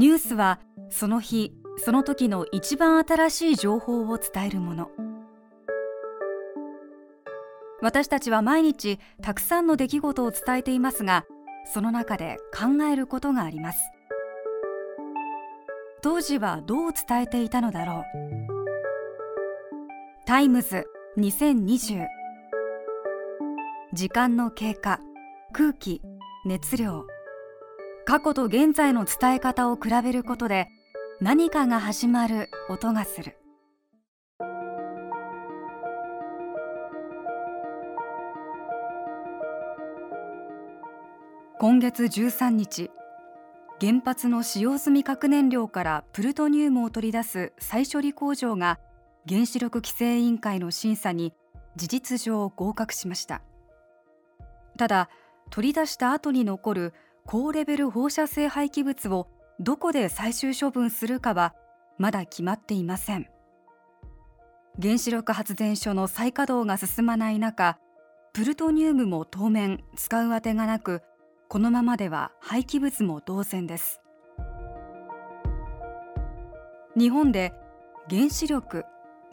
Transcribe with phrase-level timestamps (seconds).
[0.00, 4.90] ニュースはその日その時の一番新しい情報を伝えるもの。
[7.82, 11.26] 私たちは毎日たくさんの出来事を伝えていますが
[11.66, 13.78] その中で考えることがあります。
[16.00, 18.04] 当時はどう伝えていたのだろう。
[20.24, 20.86] タイムズ
[21.18, 22.06] 2020
[23.92, 24.98] 時間の経過
[25.52, 26.00] 空気
[26.46, 27.04] 熱量。
[28.06, 30.68] 過去と現在の伝え方を比べることで
[31.20, 33.36] 何かが始まる音がする。
[41.58, 42.90] 今月13日
[43.82, 48.78] 原発の使用済み核燃料からプルトニウムを取り出す再処理工場が
[49.28, 51.34] 原子力規制委員会の審査に
[51.76, 53.42] 事実上合格しました。
[54.78, 55.10] ただ
[55.50, 56.94] 取り出した後に残る
[57.26, 61.54] 高レベル放射性廃棄物をどこで最終処分するかは
[61.98, 63.26] まだ決まっていません。
[64.80, 67.78] 原子力発電所の再稼働が進まない中
[68.32, 71.02] プルトニウムも当面使うあてがなく
[71.48, 74.00] このままでは廃棄物も同然です。
[76.96, 77.52] 日本で
[78.08, 78.84] 原子力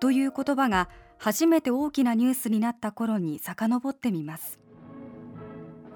[0.00, 0.88] という言葉が
[1.18, 4.60] 初めて大きなニュースになった頃に遡ってみます。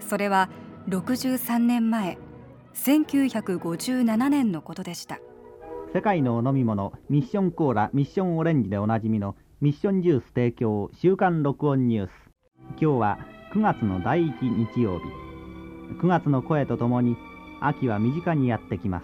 [0.00, 0.48] それは
[0.88, 2.16] 63年前
[2.74, 5.18] 1957年のことでした。
[5.92, 12.10] 世界のお飲み物ミッションコーラミッションオレンジでおなじみのミッションジュース提供週刊録音ニュース。
[12.70, 13.18] 今日は
[13.52, 14.40] 9月の第1
[14.72, 15.04] 日曜日。
[16.00, 17.18] 9月の声とともに
[17.60, 19.02] 秋は身近にやってきま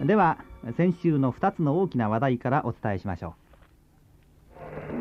[0.00, 0.06] す。
[0.06, 0.36] では
[0.76, 3.46] 先週の2つの大きな話題からお伝えしましょう。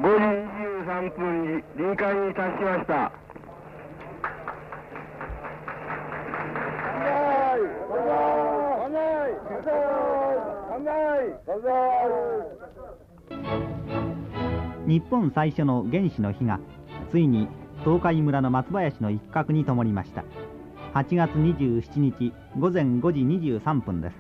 [0.02, 0.24] 5時
[0.86, 3.12] 23分に臨海に達しました
[14.88, 16.60] 日本最初の原子の火が
[17.12, 17.48] ついに
[17.84, 20.24] 東海村の松林の一角に灯りました。
[20.94, 23.22] 8月27日午前5時
[23.60, 24.16] 23分です。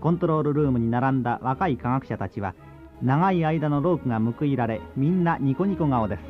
[0.00, 2.54] コントロールルームに並んだ若い科学者たちは
[3.02, 6.22] 長い間のロープが報いられみんなニコニコ顔です。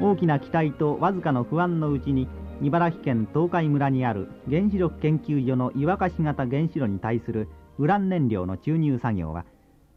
[0.00, 2.28] 大きな期待とわずかの不安のうちに
[2.62, 9.44] 茨城県東海村にある原子力研究所の湯沸かし型原子炉に対するウラン燃料の注入作業は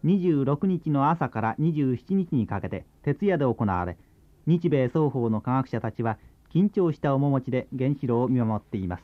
[0.05, 3.97] 26日の朝から27日にかけて徹夜で行われ
[4.45, 6.17] 日米双方の科学者たちは
[6.53, 9.03] 緊張した面持ちで原子炉を見守っています。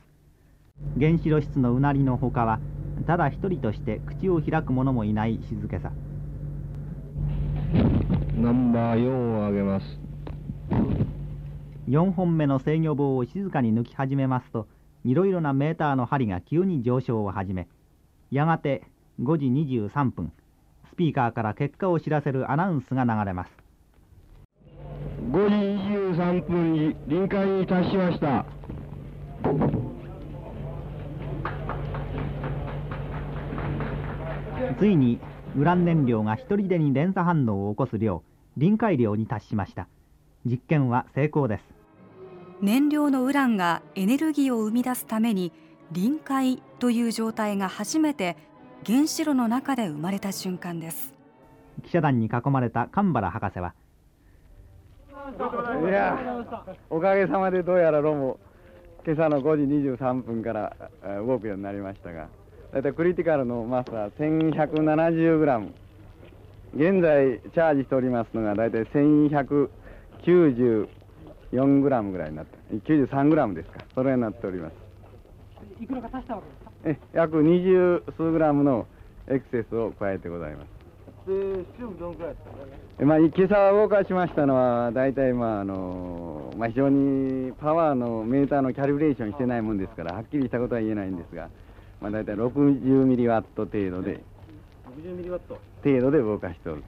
[1.00, 2.60] 原子炉室のうなりのほかは
[3.08, 5.92] ただ一人として口を開く者もいない静けさ。
[8.36, 10.10] ナンバー4を上げます。
[11.90, 14.68] 4本目の制御棒を静かに抜き始めますと
[15.04, 17.68] いろいろなメーターの針が急に上昇を始め
[18.30, 18.84] やがて
[19.20, 20.39] 5時23分ス
[21.00, 23.52] ピーカーから結果を知らせるアナウンスが流れます。
[25.32, 25.56] 5時
[26.14, 28.46] 23分に臨海に達しました。
[34.78, 35.20] ついに
[35.56, 38.22] ウラン燃料が一人でに連鎖反応を起こす量
[38.58, 39.88] 臨界量に達しました。
[40.46, 41.64] 実験は成功です。
[42.62, 45.54] 燃料のウランがエネルギーを生み出すために
[45.94, 48.49] 臨界という状態が初めて
[48.86, 51.14] 原子炉の中で生まれた瞬間です。
[51.84, 53.74] 記者団に囲まれた神原博士は
[55.82, 56.18] いや
[56.90, 58.38] おかげさまでどうやらロも
[59.06, 59.64] 今朝の5時
[59.98, 60.76] 23分から
[61.26, 62.28] 動くようになりましたが
[62.74, 65.72] 大体クリティカルのマスは 1170g
[66.76, 68.84] 現在チャージしておりますのが大体
[70.22, 73.80] 1194g ぐらいになって 93g ですか。
[73.96, 74.74] それになっております
[75.82, 76.42] いくらか足したわ
[76.84, 77.12] けですか？
[77.14, 78.88] え約20数グラムの
[79.28, 80.68] エクセスを加えてございます。
[81.28, 82.44] で、出力どのくらいです
[83.00, 83.06] か？
[83.06, 91.50] まあ、今朝動かしましたのは、大体、まああのまあ、非常にパワーのメーターのキャリブレーションしてないもんですから、はっきりしたことは言えないんですが、
[92.02, 94.24] まあ、大体60ミリワット程度で、
[95.04, 95.60] 60ミリワット？
[95.84, 96.84] 程度で動かしておる。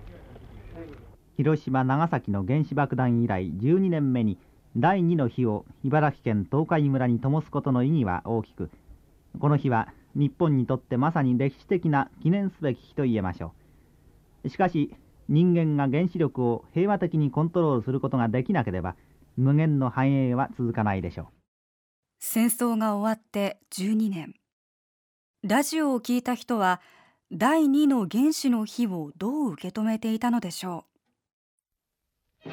[1.38, 4.38] 広島、長崎の原子爆弾以来12年目に、
[4.78, 8.70] 第2の日を茨城県東海村に灯すことの意義は大きく、
[9.40, 13.54] この日は日本にとってまさに歴史的な記念すべき日と言えましょ
[14.46, 14.50] う。
[14.50, 14.96] しかし
[15.28, 18.96] 人間が原子力を平和的にコントロールすることができなければ
[19.38, 21.28] 無限の繁栄は続かないでしょう。
[22.20, 24.36] 戦争が終わって12年。
[25.44, 26.80] ラジオを聞いた人は
[27.32, 30.86] 第2の原子の日をどう受け止めていたのでしょ
[32.46, 32.50] う。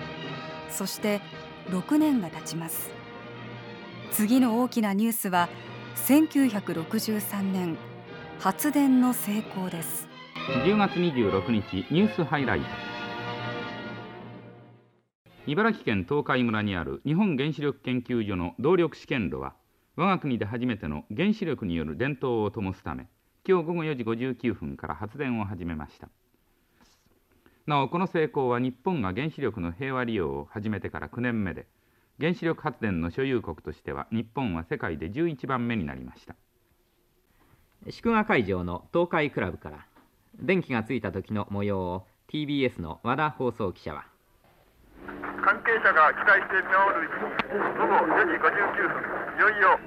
[0.71, 1.21] そして
[1.71, 2.91] 6年が経ちます。
[4.11, 5.49] 次の大きなニュースは
[6.07, 7.77] 1963年
[8.39, 10.09] 発電の成功です。
[10.65, 12.67] 10月26日ニュースハイライト。
[15.47, 19.55] 茨城県東海村にある日本原子力研究所の動力試験炉は
[19.97, 23.09] 我が国で初めての原子力による伝統を灯すため
[23.47, 26.09] 今日午後4時59分から発電を始めました。
[27.69, 31.67] なおこの成功は日本が原子力の平和利用を始めてから9年目で
[32.19, 36.35] 原子力発電の所有国としては日本は世界で11番目になりました。
[37.91, 39.87] 祝賀会場の東海クラブから
[40.41, 44.07] 電気がついた時の模様を TBS の和田放送記者は
[45.45, 49.79] 関係者が期待して見守るうちに午後4時59分いよいよ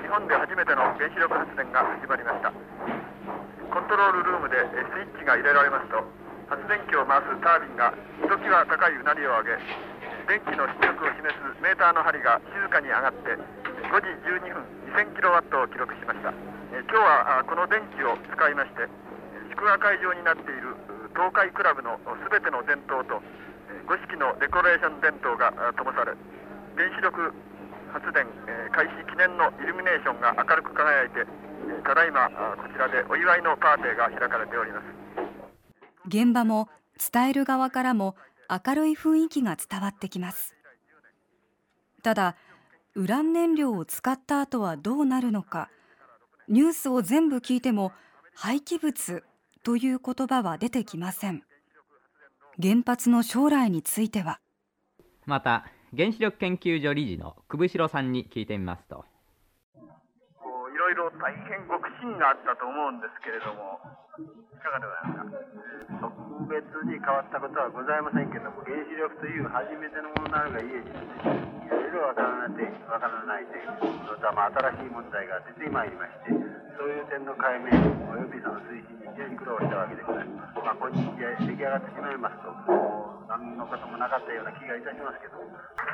[0.00, 2.50] 日本で初めての原子力発電が始まりました。
[3.68, 7.90] コントロールルームでスイッチが入れられますと発電機を回すタービンが
[8.22, 9.58] ひときわ高いうなりを上げ
[10.26, 14.62] 電気の出力を示すメーターの針が静かに上がって5時12分
[14.94, 16.30] 2000キロワットを記録しました。
[16.76, 18.86] 今日はこの電気を使いまして
[19.50, 20.74] 祝賀会場になっている
[21.14, 21.98] 東海クラブの
[22.30, 23.22] 全ての電灯と
[23.86, 26.12] 五色のデコレーション電灯が灯され
[26.76, 27.32] 原子力
[27.94, 28.26] 発電
[28.74, 31.24] 開始記念のイルミネーションが明るく輝いて
[31.82, 32.28] ただいま
[32.58, 34.95] こちらでお祝いのパーティーが開かれております。
[36.06, 36.68] 現場も
[37.12, 38.16] 伝える側からも
[38.48, 40.54] 明るい雰囲気が伝わってきます。
[42.02, 42.36] ただ
[42.94, 45.68] ウラン燃料を使った後はどうなるのか
[46.48, 47.92] ニュースを全部聞いても
[48.34, 49.24] 廃棄物
[49.62, 51.42] という言葉は出てきません。
[52.62, 54.40] 原発の将来については。
[55.26, 55.66] また
[55.96, 59.04] 原子力研究所理事の久保城さんに聞いてみますと
[61.16, 63.80] 大変ご苦心があったと思うんですけれども
[64.20, 65.36] いかがでございます
[66.00, 66.08] か？
[66.08, 66.12] 特
[66.46, 76.36] 別に変わったことはございませんけども原子力という初めてのものなのがゆえにいろいろわからないわからない点またまあ新しい問題が出てまいりまして
[76.76, 77.72] そういう点の解明
[78.12, 80.60] およびその推進に非常に苦労したわけでございます。
[80.60, 82.52] まあ、今日出来上がってしまいますと、
[83.38, 85.38] の方もなかったような気がいたしますけど、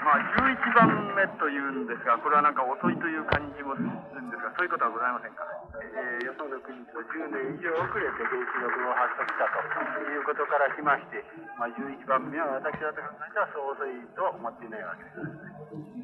[0.03, 3.89] まあ、11番目というんですが、これはなんか遅いという感じもする
[4.23, 5.43] んですが、そういうことはございませんか？
[5.83, 11.23] えー、よその国と10年以上遅れて原子力を発射したということからしまして、
[11.59, 16.02] まあ、11番目は私はと考えたらそう遅いと思っていないわけです。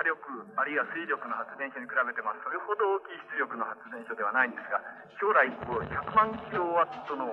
[0.00, 0.16] 火力
[0.56, 4.80] あるいは水力の発電所に比べて、まあ、それほど大きい出力の発電所ではないんですが
[5.20, 7.28] 将来こう100万キロワットの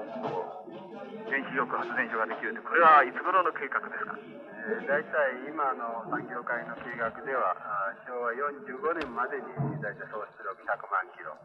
[1.32, 7.56] 原子力発電所ができるってこれはいつ頃の計画ですか、えー、大体今の産業界の計画では
[8.04, 9.48] 昭和45年までに
[9.80, 11.40] 大体総出力100万キロ。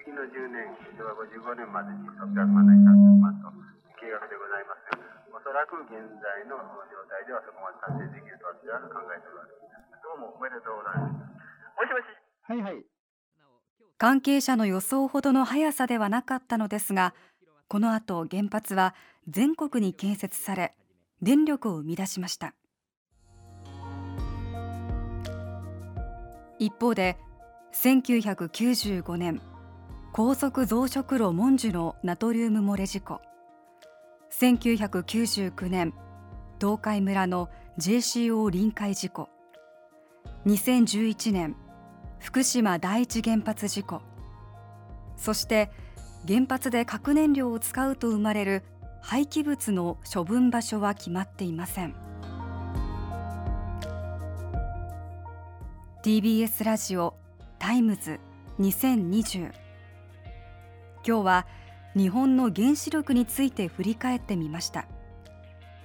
[0.00, 3.52] 次の10年昭和55年までに600万内300万と
[4.00, 6.56] 計画でございますがおそらく現在の
[6.88, 9.63] 状態ではそこまで達成できると私は考えております。
[10.04, 11.12] どうもおめでとうございます。
[11.14, 12.04] もしもし。
[12.42, 12.84] はいはい。
[13.96, 17.14] 関係者の予想ほどの速さではなかったのですが、
[17.68, 18.94] この後原発は
[19.28, 20.76] 全国に建設され、
[21.22, 22.52] 電力を生み出しました。
[26.58, 27.16] 一方で、
[27.72, 29.40] 1995年、
[30.12, 33.22] 高速増殖炉モンジュのナトリウム漏れ事故。
[34.30, 35.94] 1999年、
[36.60, 37.48] 東海村の
[37.78, 39.33] JCO 臨海事故。
[40.46, 41.56] 2011年
[42.18, 44.02] 福島第一原発事故。
[45.16, 45.70] そして
[46.28, 48.62] 原発で核燃料を使うと生まれる
[49.00, 51.94] 廃棄物の処分場所は決まっていません。
[56.02, 57.14] TBS ラジオ
[57.58, 58.20] タイムズ
[58.60, 59.50] 2020
[61.06, 61.46] 今日は
[61.96, 64.84] 日本の原子力について振り返ってみました。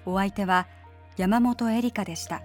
[0.06, 0.68] お相手は
[1.16, 2.42] 山本恵里香でした。